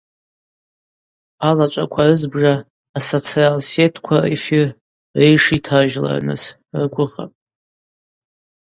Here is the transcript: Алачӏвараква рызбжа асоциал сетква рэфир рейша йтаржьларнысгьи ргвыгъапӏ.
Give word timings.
Алачӏвараква 1.47 2.03
рызбжа 2.07 2.55
асоциал 2.97 3.57
сетква 3.69 4.17
рэфир 4.29 4.67
рейша 5.19 5.53
йтаржьларнысгьи 5.57 6.59
ргвыгъапӏ. 6.85 7.35